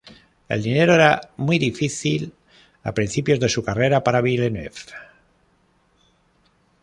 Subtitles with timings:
[0.49, 2.33] El dinero era muy difícil
[2.83, 4.81] a principios de su carrera para Villeneuve.